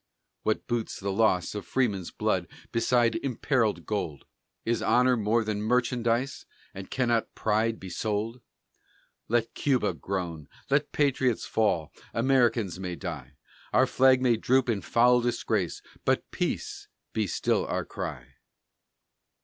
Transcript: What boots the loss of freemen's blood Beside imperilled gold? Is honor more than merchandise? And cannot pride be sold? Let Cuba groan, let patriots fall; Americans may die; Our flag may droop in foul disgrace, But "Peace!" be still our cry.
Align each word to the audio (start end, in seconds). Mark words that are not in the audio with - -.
What 0.41 0.65
boots 0.65 0.99
the 0.99 1.11
loss 1.11 1.53
of 1.53 1.63
freemen's 1.63 2.09
blood 2.09 2.47
Beside 2.71 3.17
imperilled 3.21 3.85
gold? 3.85 4.25
Is 4.65 4.81
honor 4.81 5.15
more 5.15 5.43
than 5.43 5.61
merchandise? 5.61 6.43
And 6.73 6.89
cannot 6.89 7.35
pride 7.35 7.79
be 7.79 7.91
sold? 7.91 8.41
Let 9.27 9.53
Cuba 9.53 9.93
groan, 9.93 10.47
let 10.71 10.91
patriots 10.91 11.45
fall; 11.45 11.93
Americans 12.15 12.79
may 12.79 12.95
die; 12.95 13.35
Our 13.73 13.85
flag 13.85 14.23
may 14.23 14.37
droop 14.37 14.69
in 14.69 14.81
foul 14.81 15.21
disgrace, 15.21 15.83
But 16.03 16.31
"Peace!" 16.31 16.87
be 17.13 17.27
still 17.27 17.67
our 17.67 17.85
cry. 17.85 18.25